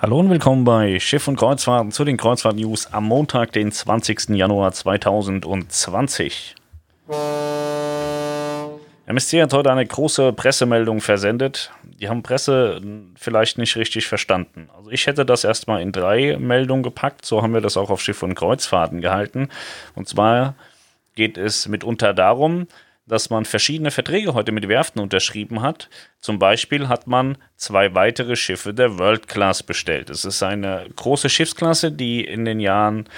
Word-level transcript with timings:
Hallo 0.00 0.20
und 0.20 0.30
willkommen 0.30 0.62
bei 0.62 1.00
Schiff 1.00 1.26
und 1.26 1.34
Kreuzfahrten 1.34 1.90
zu 1.90 2.04
den 2.04 2.16
Kreuzfahrt-News 2.16 2.92
am 2.92 3.06
Montag, 3.06 3.50
den 3.50 3.72
20. 3.72 4.28
Januar 4.28 4.70
2020. 4.70 6.54
MSC 9.06 9.42
hat 9.42 9.52
heute 9.52 9.72
eine 9.72 9.84
große 9.84 10.32
Pressemeldung 10.34 11.00
versendet. 11.00 11.72
Die 11.82 12.08
haben 12.08 12.22
Presse 12.22 12.80
vielleicht 13.16 13.58
nicht 13.58 13.74
richtig 13.74 14.06
verstanden. 14.06 14.68
Also 14.76 14.88
ich 14.92 15.08
hätte 15.08 15.26
das 15.26 15.42
erstmal 15.42 15.82
in 15.82 15.90
drei 15.90 16.36
Meldungen 16.38 16.84
gepackt. 16.84 17.24
So 17.24 17.42
haben 17.42 17.52
wir 17.52 17.60
das 17.60 17.76
auch 17.76 17.90
auf 17.90 18.00
Schiff 18.00 18.22
und 18.22 18.36
Kreuzfahrten 18.36 19.00
gehalten. 19.00 19.48
Und 19.96 20.06
zwar 20.06 20.54
geht 21.16 21.36
es 21.36 21.66
mitunter 21.66 22.14
darum, 22.14 22.68
dass 23.08 23.30
man 23.30 23.44
verschiedene 23.44 23.90
Verträge 23.90 24.34
heute 24.34 24.52
mit 24.52 24.68
Werften 24.68 25.00
unterschrieben 25.00 25.62
hat. 25.62 25.88
Zum 26.20 26.38
Beispiel 26.38 26.88
hat 26.88 27.06
man 27.06 27.38
zwei 27.56 27.94
weitere 27.94 28.36
Schiffe 28.36 28.74
der 28.74 28.98
World 28.98 29.28
Class 29.28 29.62
bestellt. 29.62 30.10
Es 30.10 30.24
ist 30.24 30.42
eine 30.42 30.86
große 30.94 31.28
Schiffsklasse, 31.28 31.90
die 31.90 32.24
in 32.24 32.44
den 32.44 32.60
Jahren 32.60 33.08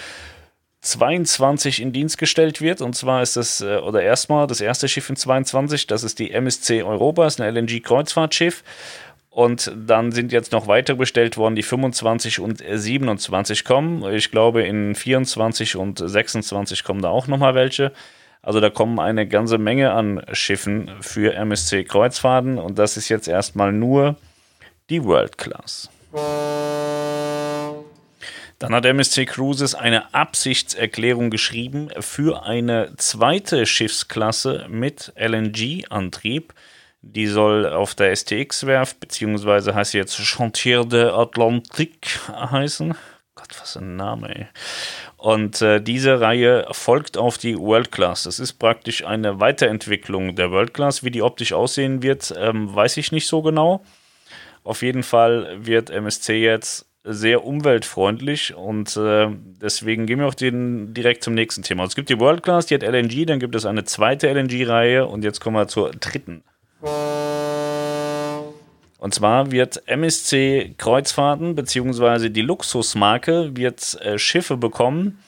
22 0.83 1.83
in 1.83 1.93
Dienst 1.93 2.19
gestellt 2.19 2.61
wird. 2.61 2.81
Und 2.81 2.95
zwar 2.95 3.23
ist 3.23 3.37
das, 3.37 3.61
äh, 3.61 3.77
oder 3.77 4.03
erstmal 4.03 4.47
das 4.47 4.61
erste 4.61 4.89
Schiff 4.89 5.11
in 5.11 5.17
22, 5.17 5.87
das 5.87 6.05
ist 6.05 6.19
die 6.19 6.31
MSC 6.31 6.83
Europa, 6.83 7.27
ist 7.27 7.41
ein 7.41 7.55
LNG-Kreuzfahrtschiff. 7.55 8.63
Und 9.31 9.71
dann 9.77 10.11
sind 10.11 10.33
jetzt 10.33 10.51
noch 10.51 10.67
weitere 10.67 10.97
bestellt 10.97 11.37
worden, 11.37 11.55
die 11.55 11.63
25 11.63 12.41
und 12.41 12.65
27 12.69 13.65
kommen. 13.65 14.03
Ich 14.13 14.33
glaube, 14.33 14.63
in 14.63 14.97
24 14.97 15.77
und 15.77 16.03
26 16.05 16.83
kommen 16.83 17.01
da 17.01 17.11
auch 17.11 17.29
nochmal 17.29 17.55
welche. 17.55 17.93
Also 18.43 18.61
da 18.61 18.71
kommen 18.71 18.99
eine 18.99 19.27
ganze 19.27 19.59
Menge 19.59 19.93
an 19.93 20.23
Schiffen 20.33 20.91
für 21.01 21.35
MSC 21.35 21.85
Kreuzfahrten 21.85 22.59
und 22.59 22.79
das 22.79 22.97
ist 22.97 23.09
jetzt 23.09 23.29
erstmal 23.29 23.73
nur 23.73 24.17
die 24.89 25.05
World 25.05 25.37
Class. 25.37 25.91
Dann 28.59 28.75
hat 28.75 28.85
MSC 28.85 29.25
Cruises 29.27 29.75
eine 29.75 30.13
Absichtserklärung 30.15 31.31
geschrieben 31.31 31.89
für 32.01 32.45
eine 32.45 32.95
zweite 32.97 33.67
Schiffsklasse 33.67 34.67
mit 34.69 35.13
LNG-Antrieb. 35.17 36.53
Die 37.03 37.27
soll 37.27 37.67
auf 37.67 37.95
der 37.95 38.15
STX-Werft, 38.15 39.01
beziehungsweise 39.01 39.75
heißt 39.75 39.93
sie 39.93 39.99
jetzt 39.99 40.17
Chantier 40.17 40.85
de 40.85 41.07
Atlantique 41.07 42.21
heißen. 42.29 42.95
Gott, 43.35 43.49
was 43.61 43.77
ein 43.77 43.97
Name, 43.97 44.35
ey. 44.35 44.47
Und 45.17 45.63
äh, 45.63 45.81
diese 45.81 46.21
Reihe 46.21 46.67
folgt 46.73 47.17
auf 47.17 47.39
die 47.39 47.59
World 47.59 47.93
Class. 47.93 48.25
Das 48.25 48.39
ist 48.39 48.55
praktisch 48.55 49.05
eine 49.05 49.41
Weiterentwicklung 49.41 50.35
der 50.35 50.51
World 50.51 50.75
Class. 50.75 51.05
Wie 51.05 51.11
die 51.11 51.23
optisch 51.23 51.53
aussehen 51.53 52.03
wird, 52.03 52.35
ähm, 52.37 52.75
weiß 52.75 52.97
ich 52.97 53.13
nicht 53.13 53.27
so 53.27 53.43
genau. 53.43 53.83
Auf 54.65 54.83
jeden 54.83 55.03
Fall 55.03 55.57
wird 55.65 55.91
MSC 55.91 56.43
jetzt 56.43 56.87
sehr 57.03 57.45
umweltfreundlich 57.45 58.55
und 58.55 58.95
äh, 58.97 59.29
deswegen 59.31 60.05
gehen 60.05 60.19
wir 60.19 60.27
auch 60.27 60.35
den, 60.35 60.93
direkt 60.93 61.25
zum 61.25 61.35
nächsten 61.35 61.63
Thema. 61.63 61.85
Es 61.85 61.95
gibt 61.95 62.11
die 62.11 62.21
World 62.21 62.43
Class, 62.43 62.67
die 62.67 62.75
hat 62.75 62.83
LNG, 62.83 63.25
dann 63.27 63.41
gibt 63.41 63.55
es 63.55 63.65
eine 63.65 63.85
zweite 63.85 64.29
LNG-Reihe 64.29 65.07
und 65.07 65.25
jetzt 65.25 65.41
kommen 65.41 65.57
wir 65.57 65.67
zur 65.67 65.93
dritten. 65.93 66.43
Und 69.01 69.15
zwar 69.15 69.51
wird 69.51 69.89
MSC 69.89 70.75
Kreuzfahrten 70.77 71.55
bzw. 71.55 72.29
die 72.29 72.43
Luxusmarke 72.43 73.57
wird 73.57 73.99
äh, 74.03 74.19
Schiffe 74.19 74.59
bekommen, 74.59 75.19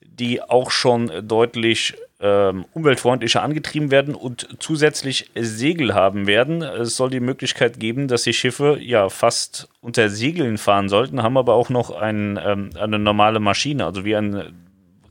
die 0.00 0.40
auch 0.40 0.70
schon 0.70 1.10
deutlich 1.28 1.94
ähm, 2.20 2.64
umweltfreundlicher 2.72 3.42
angetrieben 3.42 3.90
werden 3.90 4.14
und 4.14 4.48
zusätzlich 4.60 5.30
Segel 5.34 5.92
haben 5.92 6.26
werden. 6.26 6.62
Es 6.62 6.96
soll 6.96 7.10
die 7.10 7.20
Möglichkeit 7.20 7.78
geben, 7.78 8.08
dass 8.08 8.22
die 8.22 8.32
Schiffe 8.32 8.78
ja 8.80 9.10
fast 9.10 9.68
unter 9.82 10.08
Segeln 10.08 10.56
fahren 10.56 10.88
sollten, 10.88 11.22
haben 11.22 11.36
aber 11.36 11.52
auch 11.52 11.68
noch 11.68 11.90
ein, 11.90 12.40
ähm, 12.42 12.70
eine 12.80 12.98
normale 12.98 13.40
Maschine, 13.40 13.84
also 13.84 14.06
wie 14.06 14.16
ein 14.16 14.54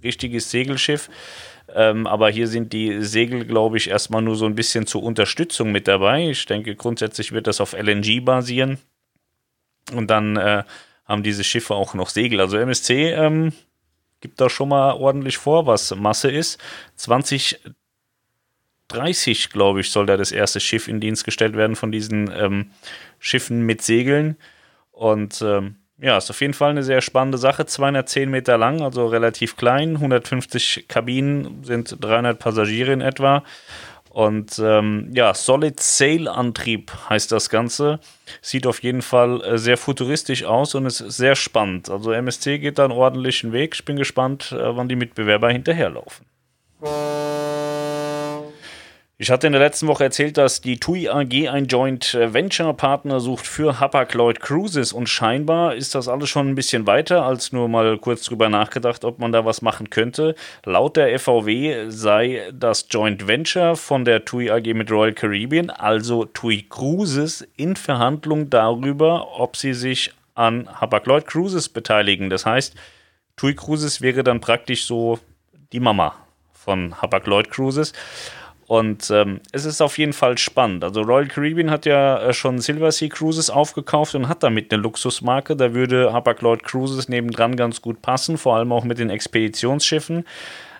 richtiges 0.03 0.49
Segelschiff 0.49 1.07
ähm, 1.75 2.07
aber 2.07 2.29
hier 2.29 2.47
sind 2.47 2.73
die 2.73 3.03
Segel, 3.03 3.45
glaube 3.45 3.77
ich, 3.77 3.89
erstmal 3.89 4.21
nur 4.21 4.35
so 4.35 4.45
ein 4.45 4.55
bisschen 4.55 4.87
zur 4.87 5.03
Unterstützung 5.03 5.71
mit 5.71 5.87
dabei. 5.87 6.29
Ich 6.29 6.45
denke, 6.45 6.75
grundsätzlich 6.75 7.31
wird 7.31 7.47
das 7.47 7.61
auf 7.61 7.73
LNG 7.73 8.23
basieren. 8.23 8.79
Und 9.93 10.09
dann 10.09 10.37
äh, 10.37 10.63
haben 11.05 11.23
diese 11.23 11.43
Schiffe 11.43 11.75
auch 11.75 11.93
noch 11.93 12.09
Segel. 12.09 12.39
Also 12.39 12.57
MSC 12.57 13.11
ähm, 13.11 13.53
gibt 14.21 14.39
da 14.39 14.49
schon 14.49 14.69
mal 14.69 14.93
ordentlich 14.93 15.37
vor, 15.37 15.65
was 15.65 15.93
Masse 15.95 16.31
ist. 16.31 16.59
2030, 16.95 19.49
glaube 19.49 19.81
ich, 19.81 19.91
soll 19.91 20.05
da 20.05 20.17
das 20.17 20.31
erste 20.31 20.59
Schiff 20.59 20.87
in 20.87 21.01
Dienst 21.01 21.25
gestellt 21.25 21.55
werden 21.55 21.75
von 21.75 21.91
diesen 21.91 22.31
ähm, 22.33 22.71
Schiffen 23.19 23.65
mit 23.65 23.81
Segeln. 23.81 24.37
Und 24.91 25.41
ähm, 25.41 25.77
ja, 26.01 26.17
ist 26.17 26.31
auf 26.31 26.41
jeden 26.41 26.55
Fall 26.55 26.71
eine 26.71 26.83
sehr 26.83 27.01
spannende 27.01 27.37
Sache. 27.37 27.65
210 27.65 28.29
Meter 28.29 28.57
lang, 28.57 28.81
also 28.81 29.05
relativ 29.05 29.55
klein. 29.55 29.95
150 29.95 30.87
Kabinen 30.87 31.63
sind 31.63 31.95
300 31.99 32.39
Passagiere 32.39 32.91
in 32.91 33.01
etwa. 33.01 33.43
Und 34.09 34.59
ähm, 34.59 35.09
ja, 35.13 35.33
Solid 35.33 35.79
Sail 35.79 36.27
Antrieb 36.27 36.91
heißt 37.09 37.31
das 37.31 37.49
Ganze. 37.49 37.99
Sieht 38.41 38.67
auf 38.67 38.83
jeden 38.83 39.01
Fall 39.01 39.41
äh, 39.41 39.57
sehr 39.57 39.77
futuristisch 39.77 40.43
aus 40.43 40.75
und 40.75 40.85
ist 40.85 40.97
sehr 40.97 41.35
spannend. 41.35 41.89
Also 41.89 42.11
MSC 42.11 42.59
geht 42.59 42.79
da 42.79 42.83
einen 42.83 42.93
ordentlichen 42.93 43.53
Weg. 43.53 43.75
Ich 43.75 43.85
bin 43.85 43.95
gespannt, 43.95 44.51
äh, 44.51 44.75
wann 44.75 44.89
die 44.89 44.97
Mitbewerber 44.97 45.49
hinterherlaufen. 45.49 46.25
Ich 49.21 49.29
hatte 49.29 49.45
in 49.45 49.53
der 49.53 49.61
letzten 49.61 49.85
Woche 49.85 50.05
erzählt, 50.05 50.39
dass 50.39 50.61
die 50.61 50.79
TUI 50.79 51.07
AG 51.07 51.47
ein 51.47 51.67
Joint 51.67 52.15
Venture 52.15 52.73
Partner 52.73 53.19
sucht 53.19 53.45
für 53.45 53.79
Hapag-Lloyd 53.79 54.39
Cruises 54.39 54.93
und 54.93 55.09
scheinbar 55.09 55.75
ist 55.75 55.93
das 55.93 56.07
alles 56.07 56.27
schon 56.27 56.49
ein 56.49 56.55
bisschen 56.55 56.87
weiter 56.87 57.23
als 57.23 57.51
nur 57.51 57.67
mal 57.67 57.99
kurz 57.99 58.23
drüber 58.23 58.49
nachgedacht, 58.49 59.05
ob 59.05 59.19
man 59.19 59.31
da 59.31 59.45
was 59.45 59.61
machen 59.61 59.91
könnte. 59.91 60.33
Laut 60.65 60.97
der 60.97 61.19
FVW 61.19 61.85
sei 61.89 62.49
das 62.51 62.87
Joint 62.89 63.27
Venture 63.27 63.75
von 63.75 64.05
der 64.05 64.25
TUI 64.25 64.49
AG 64.49 64.73
mit 64.73 64.89
Royal 64.89 65.13
Caribbean, 65.13 65.69
also 65.69 66.25
TUI 66.25 66.65
Cruises, 66.67 67.47
in 67.57 67.75
Verhandlung 67.75 68.49
darüber, 68.49 69.39
ob 69.39 69.55
sie 69.55 69.75
sich 69.75 70.11
an 70.33 70.67
Hapag-Lloyd 70.81 71.27
Cruises 71.27 71.69
beteiligen. 71.69 72.31
Das 72.31 72.47
heißt, 72.47 72.73
TUI 73.35 73.53
Cruises 73.53 74.01
wäre 74.01 74.23
dann 74.23 74.41
praktisch 74.41 74.87
so 74.87 75.19
die 75.73 75.79
Mama 75.79 76.15
von 76.53 76.99
Hapag-Lloyd 76.99 77.51
Cruises. 77.51 77.93
Und 78.71 79.11
ähm, 79.11 79.41
es 79.51 79.65
ist 79.65 79.81
auf 79.81 79.97
jeden 79.97 80.13
Fall 80.13 80.37
spannend. 80.37 80.85
Also 80.85 81.01
Royal 81.01 81.27
Caribbean 81.27 81.69
hat 81.69 81.85
ja 81.85 82.21
äh, 82.21 82.33
schon 82.33 82.59
Silver 82.59 82.89
Sea 82.93 83.09
Cruises 83.09 83.49
aufgekauft 83.49 84.15
und 84.15 84.29
hat 84.29 84.43
damit 84.43 84.71
eine 84.71 84.81
Luxusmarke. 84.81 85.57
Da 85.57 85.73
würde 85.73 86.13
Hapag-Lloyd 86.13 86.63
Cruises 86.63 87.09
nebendran 87.09 87.57
ganz 87.57 87.81
gut 87.81 88.01
passen, 88.01 88.37
vor 88.37 88.55
allem 88.55 88.71
auch 88.71 88.85
mit 88.85 88.97
den 88.97 89.09
Expeditionsschiffen. 89.09 90.23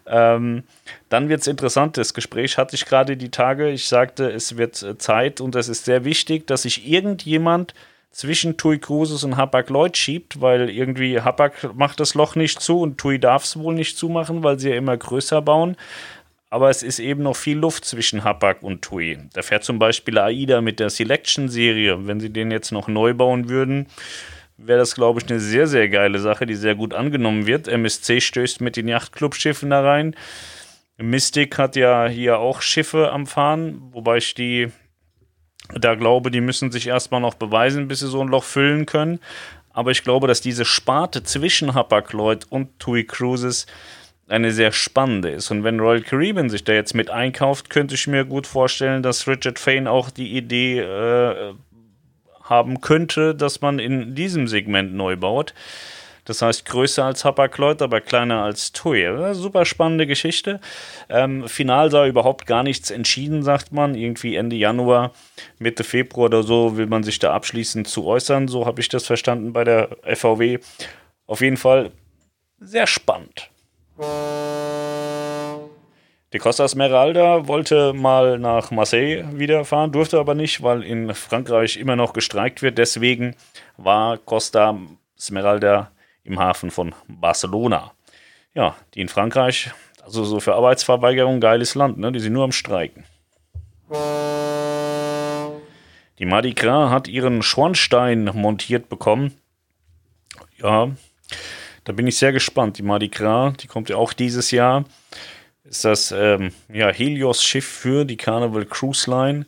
Ähm, 0.08 0.64
dann 1.10 1.28
wird 1.28 1.42
es 1.42 1.48
interessant. 1.48 1.98
Das 1.98 2.14
Gespräch 2.14 2.58
hatte 2.58 2.78
ich 2.78 2.86
gerade 2.86 3.18
die 3.18 3.30
Tage. 3.30 3.70
Ich 3.70 3.90
sagte, 3.90 4.32
es 4.32 4.56
wird 4.56 4.82
äh, 4.84 4.98
Zeit 4.98 5.42
und 5.42 5.54
es 5.58 5.68
ist 5.68 5.84
sehr 5.84 6.06
wichtig, 6.06 6.48
dass 6.48 6.62
sich 6.62 6.90
irgendjemand 6.90 7.74
zwischen 8.12 8.56
TUI 8.56 8.80
Cruises 8.80 9.26
und 9.26 9.36
Hapag-Lloyd 9.36 9.98
schiebt, 9.98 10.40
weil 10.40 10.70
irgendwie 10.70 11.20
Hapag 11.20 11.76
macht 11.76 12.00
das 12.00 12.14
Loch 12.14 12.36
nicht 12.36 12.62
zu 12.62 12.80
und 12.80 12.98
TUI 12.98 13.20
darf 13.20 13.44
es 13.44 13.60
wohl 13.60 13.74
nicht 13.74 13.98
zumachen, 13.98 14.44
weil 14.44 14.60
sie 14.60 14.70
ja 14.70 14.76
immer 14.76 14.96
größer 14.96 15.42
bauen 15.42 15.76
aber 16.52 16.70
es 16.70 16.84
ist 16.84 17.00
eben 17.00 17.24
noch 17.24 17.38
viel 17.38 17.58
Luft 17.58 17.86
zwischen 17.86 18.26
Hapag 18.26 18.62
und 18.62 18.82
TUI. 18.82 19.18
Da 19.34 19.42
fährt 19.42 19.64
zum 19.64 19.80
Beispiel 19.80 20.20
AIDA 20.20 20.60
mit 20.60 20.82
der 20.82 20.90
Selection-Serie. 20.90 22.06
Wenn 22.06 22.20
sie 22.20 22.30
den 22.30 22.52
jetzt 22.52 22.74
noch 22.74 22.90
neu 22.90 23.14
bauen 23.14 23.48
würden, 23.48 23.88
wäre 24.58 24.80
das, 24.80 24.94
glaube 24.94 25.22
ich, 25.22 25.30
eine 25.30 25.40
sehr, 25.40 25.66
sehr 25.66 25.88
geile 25.88 26.20
Sache, 26.20 26.46
die 26.46 26.56
sehr 26.56 26.76
gut 26.76 26.94
angenommen 26.94 27.48
wird. 27.48 27.70
MSC 27.70 28.20
stößt 28.20 28.60
mit 28.60 28.76
den 28.76 28.90
Yachtclub-Schiffen 28.90 29.70
da 29.70 29.82
rein. 29.82 30.14
Mystic 30.98 31.58
hat 31.58 31.78
ja 31.78 32.08
hier 32.08 32.40
auch 32.40 32.62
Schiffe 32.62 33.14
am 33.14 33.28
Fahren, 33.28 33.82
wobei 33.94 34.18
ich 34.18 34.34
die 34.34 34.68
da 35.74 35.96
glaube, 35.96 36.32
die 36.32 36.42
müssen 36.42 36.70
sich 36.70 36.88
erstmal 36.88 37.22
noch 37.22 37.36
beweisen, 37.36 37.88
bis 37.88 38.00
sie 38.00 38.10
so 38.10 38.20
ein 38.20 38.28
Loch 38.28 38.44
füllen 38.44 38.86
können. 38.86 39.22
Aber 39.70 39.92
ich 39.92 40.04
glaube, 40.04 40.28
dass 40.28 40.42
diese 40.42 40.66
Sparte 40.66 41.24
zwischen 41.24 41.74
Hapag-Lloyd 41.74 42.48
und 42.50 42.78
TUI 42.78 43.06
Cruises 43.06 43.68
eine 44.32 44.52
sehr 44.52 44.72
spannende 44.72 45.30
ist. 45.30 45.52
Und 45.52 45.64
wenn 45.64 45.80
Royal 45.80 46.02
Caribbean 46.02 46.50
sich 46.50 46.64
da 46.64 46.74
jetzt 46.74 46.96
mit 46.96 47.10
einkauft, 47.10 47.70
könnte 47.70 47.96
ich 47.96 48.08
mir 48.08 48.24
gut 48.26 48.48
vorstellen, 48.48 49.04
dass 49.04 49.28
Richard 49.28 49.60
Fain 49.60 49.88
auch 49.88 50.10
die 50.10 50.38
Idee 50.38 50.80
äh, 50.80 51.54
haben 52.44 52.82
könnte, 52.82 53.36
dass 53.36 53.62
man 53.62 53.80
in 53.80 54.16
diesem 54.16 54.48
Segment 54.48 54.94
neu 54.94 55.18
baut. 55.18 55.54
Das 56.24 56.42
heißt, 56.42 56.66
größer 56.66 57.04
als 57.04 57.26
Hapag-Lloyd, 57.26 57.82
aber 57.82 58.00
kleiner 58.00 58.44
als 58.44 58.72
TUI. 58.72 59.34
Super 59.34 59.66
spannende 59.66 60.08
Geschichte. 60.08 60.62
Ähm, 61.10 61.48
final 61.50 61.92
sei 61.92 62.08
überhaupt 62.08 62.46
gar 62.46 62.64
nichts 62.64 62.90
entschieden, 62.90 63.44
sagt 63.44 63.74
man. 63.74 63.96
Irgendwie 63.96 64.36
Ende 64.36 64.56
Januar, 64.56 65.12
Mitte 65.60 65.84
Februar 65.84 66.28
oder 66.28 66.44
so 66.44 66.78
will 66.78 66.86
man 66.86 67.04
sich 67.04 67.20
da 67.20 67.34
abschließend 67.34 67.88
zu 67.88 68.06
äußern. 68.06 68.48
So 68.48 68.66
habe 68.66 68.80
ich 68.80 68.88
das 68.88 69.06
verstanden 69.06 69.52
bei 69.52 69.64
der 69.66 69.90
FVW. 70.04 70.60
Auf 71.26 71.42
jeden 71.42 71.58
Fall 71.58 71.92
sehr 72.60 72.88
spannend. 72.88 73.51
Die 76.34 76.40
Costa 76.40 76.66
Smeralda 76.66 77.48
wollte 77.48 77.92
mal 77.92 78.40
nach 78.40 78.72
Marseille 78.72 79.26
wiederfahren, 79.34 79.92
durfte 79.92 80.18
aber 80.18 80.34
nicht, 80.34 80.64
weil 80.64 80.82
in 80.82 81.14
Frankreich 81.14 81.76
immer 81.76 81.98
noch 81.98 82.14
gestreikt 82.14 82.62
wird. 82.62 82.78
Deswegen 82.78 83.36
war 83.76 84.18
Costa 84.18 84.78
Smeralda 85.20 85.92
im 86.24 86.40
Hafen 86.40 86.72
von 86.72 86.96
Barcelona. 87.08 87.92
Ja, 88.54 88.76
die 88.94 89.02
in 89.02 89.10
Frankreich, 89.10 89.72
also 90.04 90.24
so 90.24 90.40
für 90.40 90.56
Arbeitsverweigerung 90.56 91.42
geiles 91.42 91.76
Land, 91.76 91.98
ne? 91.98 92.14
Die 92.14 92.20
sind 92.20 92.34
nur 92.34 92.46
am 92.46 92.54
Streiken. 92.54 93.04
Die 96.20 96.26
Mardi 96.26 96.54
Gras 96.54 96.92
hat 96.92 97.08
ihren 97.10 97.42
Schornstein 97.42 98.30
montiert 98.34 98.88
bekommen. 98.88 99.34
Ja, 100.58 100.92
da 101.84 101.94
bin 101.94 102.08
ich 102.08 102.18
sehr 102.18 102.32
gespannt. 102.32 102.78
Die 102.78 102.84
Mardi 102.84 103.10
Gras, 103.10 103.54
die 103.58 103.68
kommt 103.68 103.90
ja 103.90 103.96
auch 103.96 104.14
dieses 104.14 104.52
Jahr. 104.52 104.86
Ist 105.64 105.86
das 105.86 106.12
ähm, 106.12 106.52
ja, 106.72 106.90
Helios-Schiff 106.90 107.66
für 107.66 108.06
die 108.06 108.18
Carnival 108.18 108.66
Cruise 108.66 109.10
Line. 109.10 109.46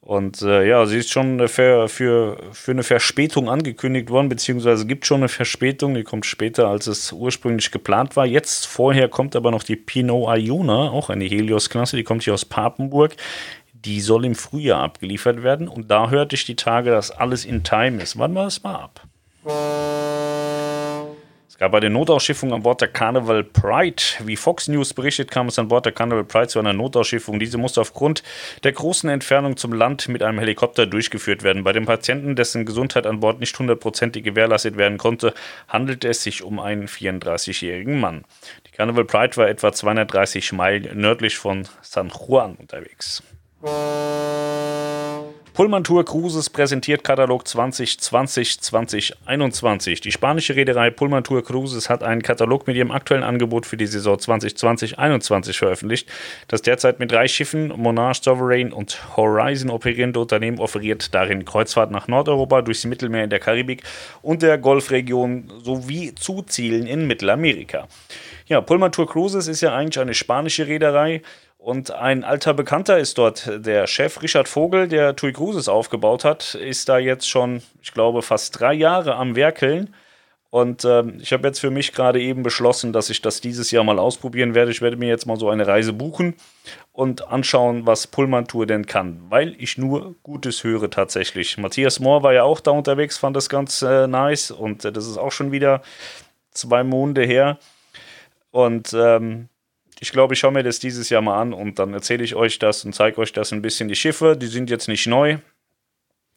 Und 0.00 0.40
äh, 0.42 0.68
ja, 0.68 0.86
sie 0.86 0.98
ist 0.98 1.10
schon 1.10 1.48
für, 1.48 1.88
für, 1.88 2.38
für 2.52 2.70
eine 2.70 2.84
Verspätung 2.84 3.50
angekündigt 3.50 4.08
worden, 4.08 4.28
beziehungsweise 4.28 4.86
gibt 4.86 5.04
schon 5.04 5.16
eine 5.18 5.28
Verspätung, 5.28 5.94
die 5.94 6.04
kommt 6.04 6.24
später, 6.24 6.68
als 6.68 6.86
es 6.86 7.10
ursprünglich 7.10 7.72
geplant 7.72 8.14
war. 8.14 8.24
Jetzt 8.24 8.68
vorher 8.68 9.08
kommt 9.08 9.34
aber 9.34 9.50
noch 9.50 9.64
die 9.64 9.74
Pinot 9.74 10.38
Iona, 10.38 10.90
auch 10.90 11.10
eine 11.10 11.24
Helios-Klasse, 11.24 11.96
die 11.96 12.04
kommt 12.04 12.22
hier 12.22 12.34
aus 12.34 12.44
Papenburg. 12.44 13.16
Die 13.72 14.00
soll 14.00 14.24
im 14.24 14.36
Frühjahr 14.36 14.82
abgeliefert 14.84 15.42
werden 15.42 15.66
und 15.66 15.90
da 15.90 16.08
hörte 16.08 16.36
ich 16.36 16.44
die 16.44 16.56
Tage, 16.56 16.90
dass 16.90 17.10
alles 17.10 17.44
in 17.44 17.64
Time 17.64 18.00
ist. 18.00 18.16
Warten 18.16 18.34
wir 18.34 18.44
das 18.44 18.62
mal 18.62 18.76
ab. 18.76 19.00
Es 21.56 21.60
gab 21.60 21.72
bei 21.72 21.80
der 21.80 21.88
Notausschiffung 21.88 22.52
an 22.52 22.62
Bord 22.64 22.82
der 22.82 22.88
Carnival 22.88 23.42
Pride. 23.42 24.02
Wie 24.24 24.36
Fox 24.36 24.68
News 24.68 24.92
berichtet, 24.92 25.30
kam 25.30 25.48
es 25.48 25.58
an 25.58 25.68
Bord 25.68 25.86
der 25.86 25.92
Carnival 25.94 26.24
Pride 26.24 26.48
zu 26.48 26.58
einer 26.58 26.74
Notausschiffung. 26.74 27.38
Diese 27.38 27.56
musste 27.56 27.80
aufgrund 27.80 28.22
der 28.62 28.72
großen 28.72 29.08
Entfernung 29.08 29.56
zum 29.56 29.72
Land 29.72 30.06
mit 30.08 30.22
einem 30.22 30.38
Helikopter 30.38 30.84
durchgeführt 30.84 31.42
werden. 31.42 31.64
Bei 31.64 31.72
dem 31.72 31.86
Patienten, 31.86 32.36
dessen 32.36 32.66
Gesundheit 32.66 33.06
an 33.06 33.20
Bord 33.20 33.40
nicht 33.40 33.58
hundertprozentig 33.58 34.22
gewährleistet 34.22 34.76
werden 34.76 34.98
konnte, 34.98 35.32
handelte 35.66 36.08
es 36.08 36.22
sich 36.22 36.42
um 36.42 36.60
einen 36.60 36.88
34-jährigen 36.88 38.00
Mann. 38.00 38.26
Die 38.66 38.72
Carnival 38.72 39.06
Pride 39.06 39.38
war 39.38 39.48
etwa 39.48 39.72
230 39.72 40.52
Meilen 40.52 41.00
nördlich 41.00 41.38
von 41.38 41.66
San 41.80 42.10
Juan 42.10 42.56
unterwegs. 42.56 43.22
Pullman 45.56 45.82
Tour 45.84 46.04
Cruises 46.04 46.50
präsentiert 46.50 47.02
Katalog 47.02 47.44
2020-2021. 47.44 50.02
Die 50.02 50.12
spanische 50.12 50.54
Reederei 50.54 50.90
Pullman 50.90 51.24
Tour 51.24 51.42
Cruises 51.42 51.88
hat 51.88 52.02
einen 52.02 52.20
Katalog 52.20 52.66
mit 52.66 52.76
ihrem 52.76 52.90
aktuellen 52.90 53.22
Angebot 53.22 53.64
für 53.64 53.78
die 53.78 53.86
Saison 53.86 54.18
2020-21 54.18 55.56
veröffentlicht. 55.56 56.10
Das 56.48 56.60
derzeit 56.60 57.00
mit 57.00 57.10
drei 57.10 57.26
Schiffen, 57.26 57.68
Monarch, 57.68 58.18
Sovereign 58.22 58.70
und 58.70 59.16
Horizon 59.16 59.70
operierende 59.70 60.20
Unternehmen 60.20 60.58
offeriert 60.58 61.14
darin 61.14 61.46
Kreuzfahrt 61.46 61.90
nach 61.90 62.06
Nordeuropa, 62.06 62.60
durchs 62.60 62.84
Mittelmeer 62.84 63.24
in 63.24 63.30
der 63.30 63.40
Karibik 63.40 63.82
und 64.20 64.42
der 64.42 64.58
Golfregion 64.58 65.50
sowie 65.64 66.14
zu 66.14 66.42
Zielen 66.42 66.86
in 66.86 67.06
Mittelamerika. 67.06 67.88
Ja, 68.46 68.60
Pullman 68.60 68.92
Tour 68.92 69.08
Cruises 69.08 69.48
ist 69.48 69.62
ja 69.62 69.74
eigentlich 69.74 69.98
eine 69.98 70.12
spanische 70.12 70.66
Reederei. 70.66 71.22
Und 71.66 71.90
ein 71.90 72.22
alter 72.22 72.54
Bekannter 72.54 72.96
ist 72.96 73.18
dort 73.18 73.50
der 73.66 73.88
Chef, 73.88 74.22
Richard 74.22 74.46
Vogel, 74.46 74.86
der 74.86 75.16
TUI 75.16 75.32
Cruises 75.32 75.68
aufgebaut 75.68 76.24
hat, 76.24 76.54
ist 76.54 76.88
da 76.88 76.96
jetzt 76.96 77.28
schon, 77.28 77.60
ich 77.82 77.92
glaube, 77.92 78.22
fast 78.22 78.60
drei 78.60 78.72
Jahre 78.72 79.16
am 79.16 79.34
Werkeln. 79.34 79.92
Und 80.50 80.84
ähm, 80.84 81.18
ich 81.20 81.32
habe 81.32 81.48
jetzt 81.48 81.58
für 81.58 81.72
mich 81.72 81.92
gerade 81.92 82.20
eben 82.20 82.44
beschlossen, 82.44 82.92
dass 82.92 83.10
ich 83.10 83.20
das 83.20 83.40
dieses 83.40 83.72
Jahr 83.72 83.82
mal 83.82 83.98
ausprobieren 83.98 84.54
werde. 84.54 84.70
Ich 84.70 84.80
werde 84.80 84.96
mir 84.96 85.08
jetzt 85.08 85.26
mal 85.26 85.40
so 85.40 85.50
eine 85.50 85.66
Reise 85.66 85.92
buchen 85.92 86.34
und 86.92 87.26
anschauen, 87.26 87.84
was 87.84 88.06
Pullman 88.06 88.46
Tour 88.46 88.66
denn 88.66 88.86
kann, 88.86 89.22
weil 89.28 89.56
ich 89.58 89.76
nur 89.76 90.14
Gutes 90.22 90.62
höre 90.62 90.88
tatsächlich. 90.88 91.58
Matthias 91.58 91.98
Mohr 91.98 92.22
war 92.22 92.32
ja 92.32 92.44
auch 92.44 92.60
da 92.60 92.70
unterwegs, 92.70 93.18
fand 93.18 93.34
das 93.34 93.48
ganz 93.48 93.82
äh, 93.82 94.06
nice 94.06 94.52
und 94.52 94.84
äh, 94.84 94.92
das 94.92 95.08
ist 95.08 95.16
auch 95.16 95.32
schon 95.32 95.50
wieder 95.50 95.82
zwei 96.52 96.84
Monde 96.84 97.24
her. 97.24 97.58
Und 98.52 98.94
ähm, 98.96 99.48
ich 99.98 100.12
glaube, 100.12 100.34
ich 100.34 100.40
schaue 100.40 100.52
mir 100.52 100.62
das 100.62 100.78
dieses 100.78 101.08
Jahr 101.08 101.22
mal 101.22 101.40
an 101.40 101.52
und 101.52 101.78
dann 101.78 101.94
erzähle 101.94 102.24
ich 102.24 102.34
euch 102.34 102.58
das 102.58 102.84
und 102.84 102.94
zeige 102.94 103.18
euch 103.18 103.32
das 103.32 103.52
ein 103.52 103.62
bisschen. 103.62 103.88
Die 103.88 103.96
Schiffe, 103.96 104.36
die 104.36 104.46
sind 104.46 104.70
jetzt 104.70 104.88
nicht 104.88 105.06
neu. 105.06 105.38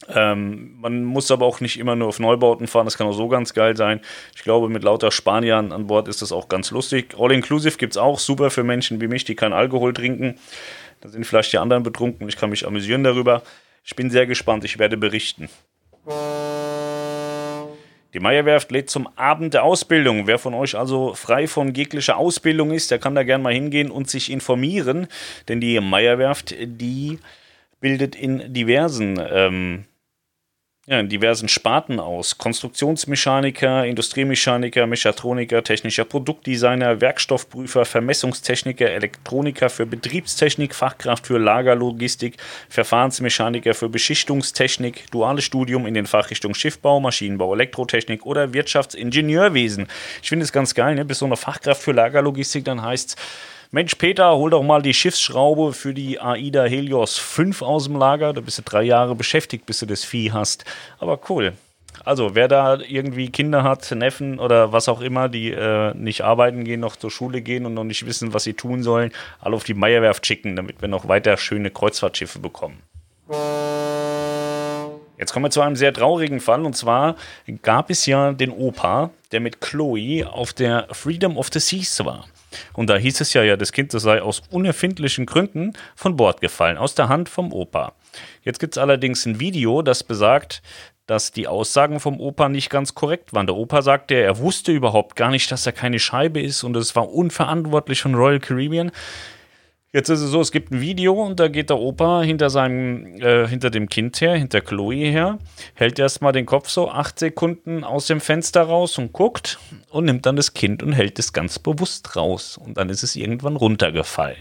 Ähm, 0.07 0.77
man 0.79 1.03
muss 1.03 1.29
aber 1.29 1.45
auch 1.45 1.59
nicht 1.59 1.77
immer 1.77 1.95
nur 1.95 2.07
auf 2.07 2.19
Neubauten 2.19 2.67
fahren, 2.67 2.85
das 2.85 2.97
kann 2.97 3.07
auch 3.07 3.13
so 3.13 3.27
ganz 3.27 3.53
geil 3.53 3.75
sein. 3.75 3.99
Ich 4.33 4.43
glaube, 4.43 4.69
mit 4.69 4.83
lauter 4.83 5.11
Spaniern 5.11 5.73
an 5.73 5.87
Bord 5.87 6.07
ist 6.07 6.21
das 6.21 6.31
auch 6.31 6.47
ganz 6.47 6.71
lustig. 6.71 7.15
All-Inclusive 7.19 7.77
gibt 7.77 7.93
es 7.93 7.97
auch, 7.97 8.17
super 8.17 8.49
für 8.49 8.63
Menschen 8.63 9.01
wie 9.01 9.07
mich, 9.07 9.25
die 9.25 9.35
keinen 9.35 9.53
Alkohol 9.53 9.93
trinken. 9.93 10.39
Da 11.01 11.09
sind 11.09 11.25
vielleicht 11.25 11.51
die 11.51 11.57
anderen 11.57 11.83
betrunken, 11.83 12.29
ich 12.29 12.37
kann 12.37 12.49
mich 12.49 12.65
amüsieren 12.65 13.03
darüber. 13.03 13.43
Ich 13.83 13.95
bin 13.95 14.09
sehr 14.09 14.25
gespannt, 14.25 14.63
ich 14.63 14.79
werde 14.79 14.95
berichten. 14.95 15.49
Die 18.13 18.19
Meierwerft 18.19 18.71
lädt 18.71 18.89
zum 18.89 19.07
Abend 19.17 19.53
der 19.53 19.63
Ausbildung. 19.63 20.25
Wer 20.25 20.39
von 20.39 20.55
euch 20.55 20.75
also 20.75 21.13
frei 21.13 21.47
von 21.47 21.73
jeglicher 21.75 22.17
Ausbildung 22.17 22.71
ist, 22.71 22.89
der 22.89 22.97
kann 22.97 23.13
da 23.13 23.23
gerne 23.23 23.43
mal 23.43 23.53
hingehen 23.53 23.91
und 23.91 24.09
sich 24.09 24.31
informieren. 24.31 25.07
Denn 25.47 25.61
die 25.61 25.79
Meierwerft, 25.79 26.55
die 26.59 27.19
bildet 27.79 28.15
in 28.15 28.51
diversen 28.51 29.19
ähm, 29.31 29.85
ja, 30.89 30.99
in 30.99 31.07
diversen 31.07 31.47
Sparten 31.47 31.99
aus. 31.99 32.39
Konstruktionsmechaniker, 32.39 33.85
Industriemechaniker, 33.85 34.87
Mechatroniker, 34.87 35.63
technischer 35.63 36.03
Produktdesigner, 36.03 36.99
Werkstoffprüfer, 36.99 37.85
Vermessungstechniker, 37.85 38.89
Elektroniker 38.89 39.69
für 39.69 39.85
Betriebstechnik, 39.85 40.73
Fachkraft 40.73 41.27
für 41.27 41.37
Lagerlogistik, 41.37 42.37
Verfahrensmechaniker 42.69 43.75
für 43.75 43.87
Beschichtungstechnik, 43.87 45.11
duales 45.11 45.43
Studium 45.43 45.85
in 45.85 45.93
den 45.93 46.07
Fachrichtungen 46.07 46.55
Schiffbau, 46.55 46.99
Maschinenbau, 46.99 47.53
Elektrotechnik 47.53 48.25
oder 48.25 48.53
Wirtschaftsingenieurwesen. 48.53 49.87
Ich 50.23 50.29
finde 50.29 50.43
es 50.43 50.51
ganz 50.51 50.73
geil, 50.73 50.95
ne? 50.95 51.05
Bis 51.05 51.19
so 51.19 51.25
eine 51.25 51.37
Fachkraft 51.37 51.83
für 51.83 51.91
Lagerlogistik, 51.91 52.65
dann 52.65 52.81
heißt 52.81 53.09
es, 53.09 53.15
Mensch, 53.71 53.93
Peter, 53.95 54.35
hol 54.35 54.49
doch 54.49 54.63
mal 54.63 54.81
die 54.81 54.95
Schiffsschraube 54.95 55.73
für 55.73 55.93
die 55.93 56.19
AIDA 56.19 56.63
Helios 56.63 57.19
5 57.19 57.61
aus 57.61 57.83
dem 57.83 57.97
Lager. 57.97 58.33
Da 58.33 58.41
bist 58.41 58.57
du 58.57 58.63
drei 58.63 58.81
Jahre 58.81 59.13
beschäftigt, 59.13 59.67
bis 59.67 59.77
du 59.77 59.85
das 59.85 60.03
Vieh 60.03 60.31
hast. 60.31 60.65
Aber 60.97 61.19
cool. 61.29 61.53
Also, 62.03 62.33
wer 62.33 62.47
da 62.47 62.79
irgendwie 62.79 63.29
Kinder 63.29 63.61
hat, 63.61 63.91
Neffen 63.91 64.39
oder 64.39 64.71
was 64.71 64.89
auch 64.89 65.01
immer, 65.01 65.29
die 65.29 65.51
äh, 65.51 65.93
nicht 65.93 66.23
arbeiten 66.23 66.63
gehen, 66.63 66.79
noch 66.79 66.95
zur 66.95 67.11
Schule 67.11 67.41
gehen 67.43 67.67
und 67.67 67.75
noch 67.75 67.83
nicht 67.83 68.07
wissen, 68.07 68.33
was 68.33 68.43
sie 68.45 68.55
tun 68.55 68.81
sollen, 68.81 69.11
alle 69.39 69.55
auf 69.55 69.65
die 69.65 69.75
Meierwerft 69.75 70.25
schicken, 70.25 70.55
damit 70.55 70.81
wir 70.81 70.87
noch 70.87 71.07
weiter 71.07 71.37
schöne 71.37 71.69
Kreuzfahrtschiffe 71.69 72.39
bekommen. 72.39 72.81
Jetzt 75.19 75.31
kommen 75.31 75.45
wir 75.45 75.51
zu 75.51 75.61
einem 75.61 75.75
sehr 75.75 75.93
traurigen 75.93 76.39
Fall 76.39 76.65
und 76.65 76.75
zwar 76.75 77.17
gab 77.61 77.91
es 77.91 78.07
ja 78.07 78.31
den 78.31 78.49
Opa, 78.49 79.11
der 79.31 79.41
mit 79.41 79.61
Chloe 79.61 80.25
auf 80.27 80.53
der 80.53 80.87
Freedom 80.91 81.37
of 81.37 81.49
the 81.53 81.59
Seas 81.59 82.03
war. 82.03 82.25
Und 82.73 82.89
da 82.89 82.97
hieß 82.97 83.21
es 83.21 83.33
ja, 83.33 83.43
ja, 83.43 83.57
das 83.57 83.71
Kind 83.71 83.91
sei 83.91 84.21
aus 84.21 84.41
unerfindlichen 84.49 85.25
Gründen 85.25 85.73
von 85.95 86.15
Bord 86.15 86.41
gefallen, 86.41 86.77
aus 86.77 86.95
der 86.95 87.09
Hand 87.09 87.29
vom 87.29 87.51
Opa. 87.51 87.93
Jetzt 88.43 88.59
gibt 88.59 88.75
es 88.75 88.77
allerdings 88.77 89.25
ein 89.25 89.39
Video, 89.39 89.81
das 89.81 90.03
besagt, 90.03 90.61
dass 91.09 91.31
die 91.31 91.47
Aussagen 91.47 91.99
vom 91.99 92.19
Opa 92.19 92.49
nicht 92.49 92.69
ganz 92.69 92.93
korrekt 92.93 93.33
waren. 93.33 93.47
Der 93.47 93.55
Opa 93.55 93.81
sagte, 93.81 94.15
er 94.15 94.37
wusste 94.37 94.71
überhaupt 94.71 95.15
gar 95.15 95.31
nicht, 95.31 95.51
dass 95.51 95.65
er 95.65 95.71
keine 95.71 95.99
Scheibe 95.99 96.39
ist 96.39 96.63
und 96.63 96.75
es 96.77 96.95
war 96.95 97.11
unverantwortlich 97.11 98.01
von 98.01 98.13
Royal 98.13 98.39
Caribbean. 98.39 98.91
Jetzt 99.91 100.09
ist 100.09 100.21
es 100.21 100.29
so, 100.29 100.39
es 100.39 100.51
gibt 100.51 100.71
ein 100.71 100.81
Video 100.81 101.13
und 101.13 101.39
da 101.39 101.47
geht 101.47 101.71
der 101.71 101.79
Opa 101.79 102.21
hinter 102.21 102.51
seinem, 102.51 103.19
äh, 103.19 103.47
hinter 103.47 103.71
dem 103.71 103.89
Kind 103.89 104.21
her, 104.21 104.35
hinter 104.35 104.61
Chloe 104.61 105.09
her, 105.09 105.39
hält 105.73 105.97
erstmal 105.97 106.31
den 106.31 106.45
Kopf 106.45 106.69
so 106.69 106.91
acht 106.91 107.17
Sekunden 107.17 107.83
aus 107.83 108.05
dem 108.05 108.21
Fenster 108.21 108.61
raus 108.61 108.99
und 108.99 109.13
guckt 109.13 109.57
und 109.89 110.05
nimmt 110.05 110.27
dann 110.27 110.35
das 110.35 110.53
Kind 110.53 110.83
und 110.83 110.93
hält 110.93 111.17
es 111.17 111.33
ganz 111.33 111.57
bewusst 111.57 112.15
raus. 112.15 112.55
Und 112.55 112.77
dann 112.77 112.89
ist 112.89 113.01
es 113.01 113.15
irgendwann 113.15 113.55
runtergefallen. 113.55 114.37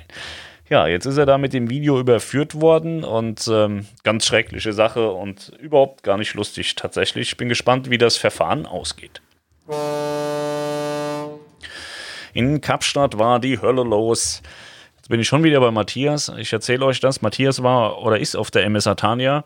Ja, 0.69 0.87
jetzt 0.87 1.07
ist 1.07 1.17
er 1.17 1.25
da 1.25 1.39
mit 1.39 1.55
dem 1.55 1.71
Video 1.71 1.99
überführt 1.99 2.61
worden 2.61 3.03
und 3.03 3.49
ähm, 3.51 3.87
ganz 4.05 4.27
schreckliche 4.27 4.75
Sache 4.75 5.11
und 5.13 5.51
überhaupt 5.59 6.03
gar 6.03 6.19
nicht 6.19 6.35
lustig 6.35 6.75
tatsächlich. 6.75 7.29
Ich 7.29 7.37
bin 7.39 7.49
gespannt, 7.49 7.89
wie 7.89 7.97
das 7.97 8.19
Verfahren 8.19 8.67
ausgeht. 8.67 9.23
In 12.35 12.61
Kapstadt 12.61 13.19
war 13.19 13.41
die 13.41 13.63
Hölle 13.63 13.83
los. 13.83 14.43
Jetzt 15.09 15.13
bin 15.13 15.21
ich 15.21 15.29
schon 15.29 15.43
wieder 15.43 15.59
bei 15.61 15.71
Matthias. 15.71 16.31
Ich 16.37 16.53
erzähle 16.53 16.85
euch 16.85 17.01
das. 17.01 17.23
Matthias 17.23 17.63
war 17.63 18.03
oder 18.03 18.19
ist 18.19 18.37
auf 18.37 18.51
der 18.51 18.65
MS 18.65 18.87
Atania 18.87 19.43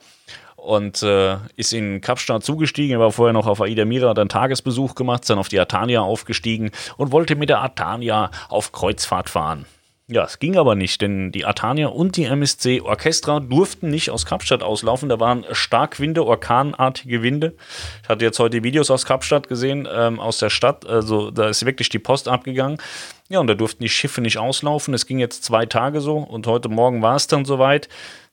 und 0.56 1.04
äh, 1.04 1.36
ist 1.54 1.72
in 1.72 2.00
Kapstadt 2.00 2.42
zugestiegen. 2.42 2.96
Er 2.96 2.98
war 2.98 3.12
vorher 3.12 3.32
noch 3.32 3.46
auf 3.46 3.60
Aida 3.60 3.84
Mira, 3.84 4.08
hat 4.08 4.18
einen 4.18 4.28
Tagesbesuch 4.28 4.96
gemacht, 4.96 5.30
dann 5.30 5.38
auf 5.38 5.48
die 5.48 5.60
Atania 5.60 6.00
aufgestiegen 6.00 6.72
und 6.96 7.12
wollte 7.12 7.36
mit 7.36 7.48
der 7.48 7.62
Atania 7.62 8.32
auf 8.48 8.72
Kreuzfahrt 8.72 9.30
fahren. 9.30 9.64
Ja, 10.08 10.24
es 10.24 10.40
ging 10.40 10.56
aber 10.56 10.74
nicht, 10.74 11.00
denn 11.00 11.30
die 11.30 11.44
Atania 11.44 11.86
und 11.86 12.16
die 12.16 12.24
MSC 12.24 12.80
Orchestra 12.80 13.38
durften 13.38 13.88
nicht 13.88 14.10
aus 14.10 14.26
Kapstadt 14.26 14.62
auslaufen. 14.62 15.08
Da 15.08 15.20
waren 15.20 15.46
Starkwinde, 15.52 16.26
orkanartige 16.26 17.22
Winde. 17.22 17.54
Ich 18.02 18.08
hatte 18.08 18.24
jetzt 18.24 18.40
heute 18.40 18.64
Videos 18.64 18.90
aus 18.90 19.06
Kapstadt 19.06 19.48
gesehen, 19.48 19.88
ähm, 19.90 20.18
aus 20.18 20.38
der 20.38 20.50
Stadt. 20.50 20.84
Also 20.86 21.30
da 21.30 21.48
ist 21.48 21.64
wirklich 21.64 21.88
die 21.88 22.00
Post 22.00 22.26
abgegangen. 22.26 22.78
Ja, 23.28 23.38
und 23.38 23.46
da 23.46 23.54
durften 23.54 23.84
die 23.84 23.88
Schiffe 23.88 24.20
nicht 24.20 24.38
auslaufen. 24.38 24.92
Es 24.92 25.06
ging 25.06 25.20
jetzt 25.20 25.44
zwei 25.44 25.66
Tage 25.66 26.00
so 26.00 26.18
und 26.18 26.48
heute 26.48 26.68
Morgen 26.68 27.00
war 27.00 27.14
es 27.14 27.28
dann 27.28 27.44
soweit. 27.44 27.88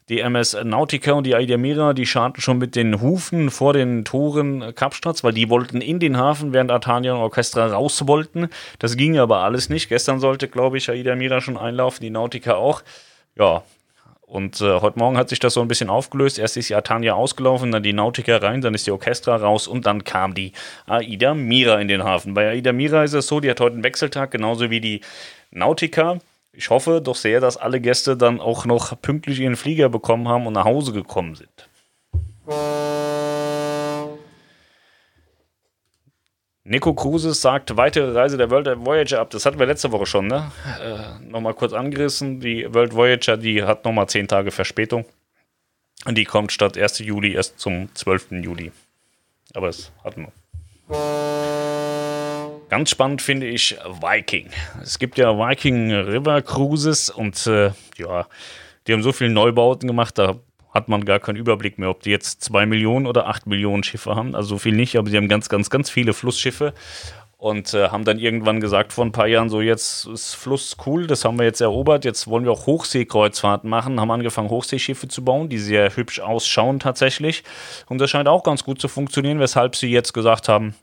Die 0.10 0.22
MS 0.22 0.58
Nautica 0.64 1.12
und 1.12 1.28
die 1.28 1.36
Aida 1.36 1.58
Mira, 1.58 1.94
die 1.94 2.08
scharten 2.08 2.42
schon 2.42 2.58
mit 2.58 2.76
den 2.76 3.00
Hufen 3.00 3.52
vor 3.52 3.74
den 3.74 4.06
Toren 4.06 4.74
Kapstadts, 4.74 5.24
weil 5.24 5.34
die 5.34 5.50
wollten 5.50 5.82
in 5.82 6.00
den 6.00 6.18
Hafen, 6.18 6.52
während 6.52 6.72
Atania 6.72 7.14
und 7.14 7.20
Orchestra 7.20 7.68
raus 7.68 8.08
wollten. 8.08 8.50
Das 8.80 8.98
ging 8.98 9.20
aber 9.20 9.42
alles 9.42 9.70
nicht. 9.70 9.88
Gestern 9.88 10.20
sollte, 10.20 10.48
glaube 10.48 10.80
ich, 10.80 10.90
Aida 10.90 11.16
Mira 11.16 11.42
schon 11.42 11.58
einlaufen, 11.58 12.02
die 12.02 12.10
Nautica 12.10 12.56
auch. 12.56 12.82
Ja, 13.36 13.62
und 14.30 14.62
äh, 14.62 14.80
heute 14.80 14.98
Morgen 14.98 15.18
hat 15.18 15.30
sich 15.30 15.40
das 15.40 15.54
so 15.54 15.62
ein 15.62 15.68
bisschen 15.68 15.92
aufgelöst. 15.92 16.40
Erst 16.40 16.58
ist 16.58 16.70
die 16.70 16.76
Atania 16.76 17.14
ausgelaufen, 17.14 17.72
dann 17.72 17.84
die 17.84 17.94
Nautica 17.94 18.38
rein, 18.38 18.62
dann 18.62 18.74
ist 18.74 18.88
die 18.88 18.92
Orchestra 18.92 19.36
raus 19.36 19.68
und 19.68 19.86
dann 19.86 20.04
kam 20.04 20.34
die 20.34 20.54
Aida 20.88 21.36
Mira 21.36 21.80
in 21.80 21.88
den 21.88 22.04
Hafen. 22.04 22.34
Bei 22.34 22.50
Aida 22.50 22.72
Mira 22.72 23.04
ist 23.04 23.14
es 23.14 23.28
so, 23.28 23.40
die 23.40 23.50
hat 23.50 23.60
heute 23.60 23.74
einen 23.74 23.84
Wechseltag, 23.84 24.32
genauso 24.32 24.72
wie 24.72 24.82
die 24.82 25.02
Nautica. 25.52 26.20
Ich 26.60 26.70
hoffe 26.70 27.00
doch 27.02 27.16
sehr, 27.16 27.40
dass 27.40 27.56
alle 27.56 27.80
Gäste 27.80 28.18
dann 28.18 28.42
auch 28.42 28.66
noch 28.66 29.02
pünktlich 29.02 29.40
ihren 29.40 29.56
Flieger 29.56 29.88
bekommen 29.88 30.28
haben 30.28 30.46
und 30.46 30.52
nach 30.52 30.66
Hause 30.66 30.92
gekommen 30.92 31.36
sind. 31.36 31.70
Nico 36.66 36.94
Cruises 36.94 37.40
sagt 37.40 37.78
weitere 37.78 38.12
Reise 38.12 38.36
der 38.36 38.50
World 38.50 38.86
Voyager 38.86 39.22
ab. 39.22 39.30
Das 39.30 39.46
hatten 39.46 39.58
wir 39.58 39.68
letzte 39.68 39.94
Woche 39.94 40.06
schon, 40.06 40.28
ne? 40.28 40.52
Äh, 40.84 41.24
nochmal 41.24 41.54
kurz 41.54 41.72
angerissen. 41.72 42.42
Die 42.42 42.68
World 42.74 42.94
Voyager, 42.94 43.38
die 43.38 43.64
hat 43.64 43.86
nochmal 43.86 44.10
10 44.10 44.28
Tage 44.28 44.52
Verspätung. 44.52 45.06
Und 46.04 46.18
die 46.18 46.26
kommt 46.26 46.52
statt 46.52 46.78
1. 46.78 47.00
Juli 47.00 47.36
erst 47.36 47.58
zum 47.58 47.88
12. 47.96 48.32
Juli. 48.44 48.74
Aber 49.54 49.68
das 49.68 49.94
hatten 50.04 50.28
wir. 50.90 51.29
Ganz 52.70 52.92
spannend 52.92 53.24
finde 53.24 53.48
ich 53.48 53.76
Viking. 54.02 54.50
Es 54.82 55.00
gibt 55.00 55.18
ja 55.18 55.36
Viking 55.36 55.92
River 55.92 56.44
Cruises 56.44 57.10
und 57.10 57.48
äh, 57.48 57.72
ja, 57.98 58.28
die 58.86 58.94
haben 58.94 59.02
so 59.02 59.12
viele 59.12 59.32
Neubauten 59.32 59.88
gemacht, 59.88 60.20
da 60.20 60.36
hat 60.72 60.88
man 60.88 61.04
gar 61.04 61.20
keinen 61.20 61.38
Überblick 61.38 61.80
mehr, 61.80 61.90
ob 61.90 62.04
die 62.04 62.12
jetzt 62.12 62.44
zwei 62.44 62.68
Millionen 62.68 63.08
oder 63.08 63.26
acht 63.26 63.48
Millionen 63.48 63.84
Schiffe 63.84 64.16
haben. 64.16 64.36
Also 64.36 64.50
so 64.50 64.58
viel 64.60 64.76
nicht, 64.76 64.98
aber 64.98 65.10
die 65.10 65.18
haben 65.18 65.28
ganz, 65.28 65.50
ganz, 65.50 65.72
ganz 65.72 65.90
viele 65.90 66.14
Flussschiffe 66.14 66.76
und 67.38 67.74
äh, 67.74 67.88
haben 67.88 68.04
dann 68.04 68.20
irgendwann 68.20 68.60
gesagt 68.60 68.94
vor 68.94 69.04
ein 69.04 69.14
paar 69.14 69.26
Jahren 69.26 69.50
so 69.50 69.62
jetzt 69.62 70.06
ist 70.06 70.36
Fluss 70.36 70.78
cool, 70.86 71.08
das 71.08 71.26
haben 71.26 71.40
wir 71.40 71.46
jetzt 71.46 71.62
erobert, 71.62 72.06
jetzt 72.06 72.28
wollen 72.28 72.44
wir 72.44 72.52
auch 72.52 72.68
Hochseekreuzfahrten 72.68 73.68
machen, 73.68 74.00
haben 74.00 74.12
angefangen 74.12 74.50
Hochseeschiffe 74.50 75.08
zu 75.08 75.24
bauen, 75.24 75.50
die 75.50 75.58
sehr 75.58 75.96
hübsch 75.96 76.20
ausschauen 76.20 76.80
tatsächlich 76.80 77.44
und 77.88 78.00
das 78.00 78.12
scheint 78.12 78.28
auch 78.28 78.44
ganz 78.44 78.64
gut 78.64 78.80
zu 78.80 78.90
funktionieren, 78.90 79.40
weshalb 79.40 79.76
sie 79.76 79.90
jetzt 79.90 80.14
gesagt 80.14 80.50
haben, 80.50 80.76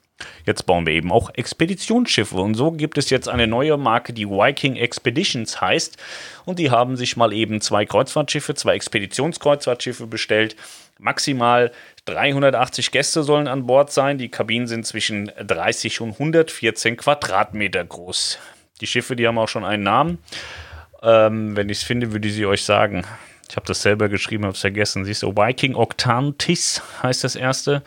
Jetzt 0.46 0.64
bauen 0.64 0.86
wir 0.86 0.94
eben 0.94 1.12
auch 1.12 1.30
Expeditionsschiffe 1.34 2.36
und 2.36 2.54
so 2.54 2.72
gibt 2.72 2.96
es 2.96 3.10
jetzt 3.10 3.28
eine 3.28 3.46
neue 3.46 3.76
Marke, 3.76 4.12
die 4.12 4.28
Viking 4.28 4.76
Expeditions 4.76 5.60
heißt 5.60 5.98
und 6.44 6.58
die 6.58 6.70
haben 6.70 6.96
sich 6.96 7.16
mal 7.16 7.32
eben 7.32 7.60
zwei 7.60 7.84
Kreuzfahrtschiffe, 7.84 8.54
zwei 8.54 8.74
Expeditionskreuzfahrtschiffe 8.74 10.06
bestellt. 10.06 10.56
Maximal 10.98 11.72
380 12.06 12.90
Gäste 12.90 13.22
sollen 13.22 13.48
an 13.48 13.66
Bord 13.66 13.92
sein. 13.92 14.16
Die 14.16 14.30
Kabinen 14.30 14.66
sind 14.66 14.86
zwischen 14.86 15.30
30 15.38 16.00
und 16.00 16.12
114 16.12 16.96
Quadratmeter 16.96 17.84
groß. 17.84 18.38
Die 18.80 18.86
Schiffe, 18.86 19.16
die 19.16 19.26
haben 19.26 19.38
auch 19.38 19.48
schon 19.48 19.64
einen 19.64 19.82
Namen. 19.82 20.18
Ähm, 21.02 21.54
wenn 21.54 21.68
ich 21.68 21.78
es 21.78 21.84
finde, 21.84 22.12
würde 22.12 22.28
ich 22.28 22.34
sie 22.34 22.46
euch 22.46 22.64
sagen. 22.64 23.04
Ich 23.48 23.56
habe 23.56 23.66
das 23.66 23.82
selber 23.82 24.08
geschrieben, 24.08 24.44
habe 24.44 24.54
es 24.54 24.60
vergessen. 24.60 25.04
Siehst 25.04 25.22
du, 25.22 25.36
Viking 25.36 25.74
Octantis 25.74 26.82
heißt 27.02 27.24
das 27.24 27.36
erste 27.36 27.82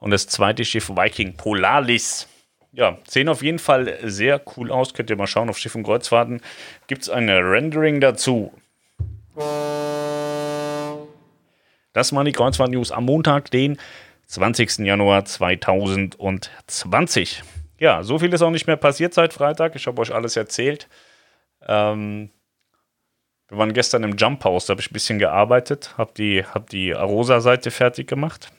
und 0.00 0.10
das 0.10 0.26
zweite 0.26 0.64
Schiff 0.64 0.90
Viking 0.90 1.36
Polaris. 1.36 2.26
Ja, 2.72 2.98
sehen 3.06 3.28
auf 3.28 3.42
jeden 3.42 3.60
Fall 3.60 3.98
sehr 4.02 4.42
cool 4.56 4.72
aus. 4.72 4.94
Könnt 4.94 5.10
ihr 5.10 5.16
mal 5.16 5.26
schauen 5.26 5.48
auf 5.48 5.58
Schiff 5.58 5.74
und 5.74 5.84
Kreuzfahrten. 5.84 6.40
Gibt 6.88 7.02
es 7.02 7.10
eine 7.10 7.38
Rendering 7.38 8.00
dazu? 8.00 8.52
Das 11.92 12.12
waren 12.12 12.24
die 12.24 12.32
Kreuzfahrt-News 12.32 12.92
am 12.92 13.04
Montag, 13.04 13.50
den 13.50 13.78
20. 14.26 14.78
Januar 14.78 15.24
2020. 15.24 17.42
Ja, 17.78 18.02
so 18.02 18.18
viel 18.18 18.32
ist 18.32 18.42
auch 18.42 18.50
nicht 18.50 18.66
mehr 18.66 18.76
passiert 18.76 19.14
seit 19.14 19.32
Freitag. 19.32 19.74
Ich 19.74 19.86
habe 19.86 20.00
euch 20.00 20.14
alles 20.14 20.36
erzählt. 20.36 20.88
Ähm, 21.66 22.30
wir 23.48 23.58
waren 23.58 23.72
gestern 23.72 24.04
im 24.04 24.16
Jump 24.16 24.44
House, 24.44 24.66
da 24.66 24.72
habe 24.72 24.80
ich 24.80 24.90
ein 24.90 24.92
bisschen 24.92 25.18
gearbeitet, 25.18 25.94
habe 25.98 26.12
die, 26.16 26.44
hab 26.44 26.70
die 26.70 26.94
Arosa-Seite 26.94 27.72
fertig 27.72 28.06
gemacht. 28.06 28.52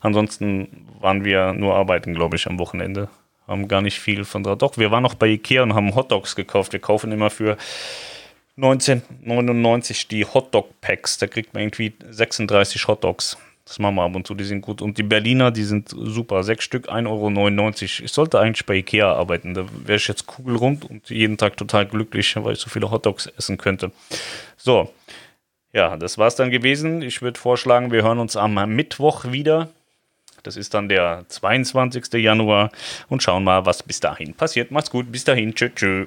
Ansonsten 0.00 0.86
waren 1.00 1.24
wir 1.24 1.52
nur 1.52 1.74
arbeiten, 1.74 2.14
glaube 2.14 2.36
ich, 2.36 2.46
am 2.46 2.58
Wochenende. 2.58 3.08
Haben 3.46 3.68
gar 3.68 3.80
nicht 3.80 3.98
viel 3.98 4.24
von 4.24 4.42
da. 4.42 4.56
Doch, 4.56 4.76
wir 4.76 4.90
waren 4.90 5.02
noch 5.02 5.14
bei 5.14 5.28
Ikea 5.28 5.62
und 5.62 5.74
haben 5.74 5.94
Hotdogs 5.94 6.36
gekauft. 6.36 6.72
Wir 6.72 6.80
kaufen 6.80 7.12
immer 7.12 7.30
für 7.30 7.56
1999 8.56 10.08
die 10.08 10.24
Hotdog-Packs. 10.24 11.18
Da 11.18 11.26
kriegt 11.26 11.54
man 11.54 11.62
irgendwie 11.62 11.94
36 12.10 12.88
Hotdogs. 12.88 13.38
Das 13.64 13.78
machen 13.78 13.96
wir 13.96 14.02
ab 14.02 14.16
und 14.16 14.26
zu, 14.26 14.34
die 14.34 14.44
sind 14.44 14.62
gut. 14.62 14.80
Und 14.80 14.96
die 14.96 15.02
Berliner, 15.02 15.50
die 15.50 15.64
sind 15.64 15.90
super. 15.90 16.42
Sechs 16.42 16.64
Stück, 16.64 16.88
1,99 16.90 17.06
Euro. 17.06 17.72
Ich 18.04 18.12
sollte 18.12 18.40
eigentlich 18.40 18.64
bei 18.64 18.76
Ikea 18.76 19.12
arbeiten. 19.12 19.52
Da 19.52 19.66
wäre 19.84 19.96
ich 19.96 20.08
jetzt 20.08 20.26
kugelrund 20.26 20.88
und 20.88 21.10
jeden 21.10 21.36
Tag 21.36 21.56
total 21.58 21.86
glücklich, 21.86 22.34
weil 22.36 22.54
ich 22.54 22.60
so 22.60 22.70
viele 22.70 22.90
Hotdogs 22.90 23.26
essen 23.26 23.58
könnte. 23.58 23.92
So, 24.56 24.90
ja, 25.72 25.96
das 25.96 26.18
war 26.18 26.26
es 26.26 26.36
dann 26.36 26.50
gewesen. 26.50 27.02
Ich 27.02 27.22
würde 27.22 27.38
vorschlagen, 27.38 27.92
wir 27.92 28.02
hören 28.02 28.18
uns 28.18 28.36
am 28.36 28.54
Mittwoch 28.74 29.26
wieder. 29.30 29.68
Das 30.42 30.56
ist 30.56 30.74
dann 30.74 30.88
der 30.88 31.24
22. 31.28 32.12
Januar 32.14 32.70
und 33.08 33.22
schauen 33.22 33.44
mal, 33.44 33.66
was 33.66 33.82
bis 33.82 34.00
dahin 34.00 34.34
passiert. 34.34 34.70
Macht's 34.70 34.90
gut, 34.90 35.12
bis 35.12 35.24
dahin. 35.24 35.54
Tschö, 35.54 35.70
tschö. 35.74 36.06